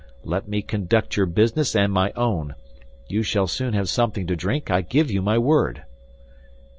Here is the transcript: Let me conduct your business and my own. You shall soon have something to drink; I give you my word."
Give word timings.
Let 0.23 0.47
me 0.47 0.63
conduct 0.63 1.15
your 1.15 1.27
business 1.27 1.75
and 1.75 1.93
my 1.93 2.11
own. 2.15 2.55
You 3.07 3.21
shall 3.21 3.45
soon 3.45 3.75
have 3.75 3.87
something 3.87 4.25
to 4.25 4.35
drink; 4.35 4.71
I 4.71 4.81
give 4.81 5.11
you 5.11 5.21
my 5.21 5.37
word." 5.37 5.83